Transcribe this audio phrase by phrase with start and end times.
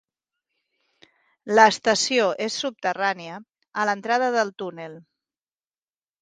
[1.59, 3.37] L'estació és subterrània,
[3.83, 4.99] a l'entrada del túnel.